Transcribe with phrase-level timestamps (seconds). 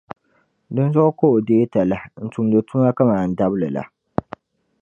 [0.75, 3.83] Dinzuɣu ka o deei talahi n-tumdi tuma kaman dabili la.